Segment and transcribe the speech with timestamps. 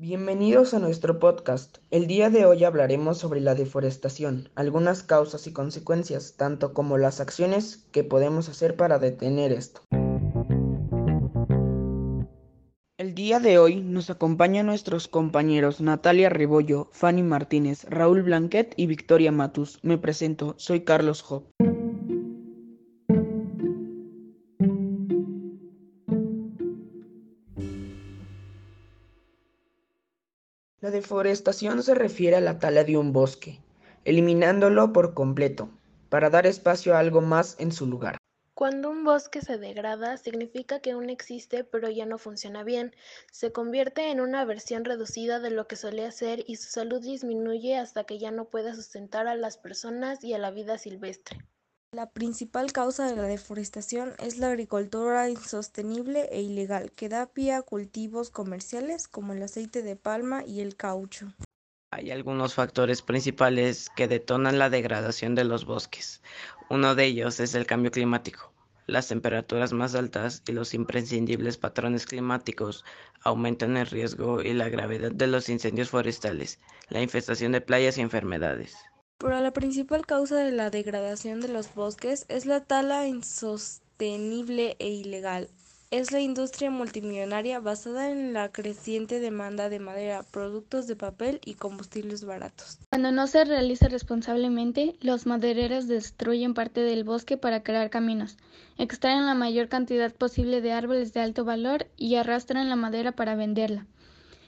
[0.00, 1.78] Bienvenidos a nuestro podcast.
[1.90, 7.18] El día de hoy hablaremos sobre la deforestación, algunas causas y consecuencias, tanto como las
[7.18, 9.80] acciones que podemos hacer para detener esto.
[12.96, 18.86] El día de hoy nos acompañan nuestros compañeros Natalia Rebollo, Fanny Martínez, Raúl Blanquet y
[18.86, 19.80] Victoria Matus.
[19.82, 21.42] Me presento, soy Carlos Job.
[30.80, 33.58] La deforestación se refiere a la tala de un bosque,
[34.04, 35.70] eliminándolo por completo,
[36.08, 38.16] para dar espacio a algo más en su lugar.
[38.54, 42.94] Cuando un bosque se degrada, significa que aún existe pero ya no funciona bien,
[43.32, 47.76] se convierte en una versión reducida de lo que solía ser y su salud disminuye
[47.76, 51.38] hasta que ya no pueda sustentar a las personas y a la vida silvestre.
[51.94, 57.54] La principal causa de la deforestación es la agricultura insostenible e ilegal, que da pie
[57.54, 61.32] a cultivos comerciales como el aceite de palma y el caucho.
[61.90, 66.20] Hay algunos factores principales que detonan la degradación de los bosques.
[66.68, 68.52] Uno de ellos es el cambio climático.
[68.86, 72.84] Las temperaturas más altas y los imprescindibles patrones climáticos
[73.22, 76.58] aumentan el riesgo y la gravedad de los incendios forestales,
[76.90, 78.76] la infestación de playas y enfermedades.
[79.20, 84.90] Pero la principal causa de la degradación de los bosques es la tala insostenible e
[84.90, 85.48] ilegal.
[85.90, 91.54] Es la industria multimillonaria basada en la creciente demanda de madera, productos de papel y
[91.54, 92.78] combustibles baratos.
[92.90, 98.36] Cuando no se realiza responsablemente, los madereros destruyen parte del bosque para crear caminos,
[98.76, 103.34] extraen la mayor cantidad posible de árboles de alto valor y arrastran la madera para
[103.34, 103.86] venderla.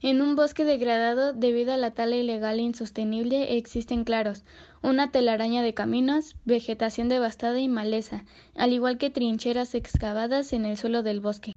[0.00, 4.44] En un bosque degradado debido a la tala ilegal e insostenible existen claros,
[4.80, 10.76] una telaraña de caminos, vegetación devastada y maleza, al igual que trincheras excavadas en el
[10.76, 11.52] suelo del bosque.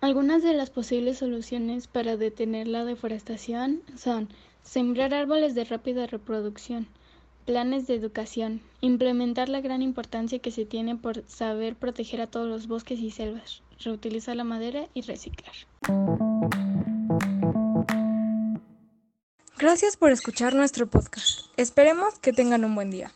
[0.00, 4.28] Algunas de las posibles soluciones para detener la deforestación son
[4.62, 6.86] sembrar árboles de rápida reproducción,
[7.44, 8.62] Planes de educación.
[8.80, 13.10] Implementar la gran importancia que se tiene por saber proteger a todos los bosques y
[13.10, 13.62] selvas.
[13.80, 15.52] Reutilizar la madera y reciclar.
[19.58, 21.46] Gracias por escuchar nuestro podcast.
[21.58, 23.12] Esperemos que tengan un buen día.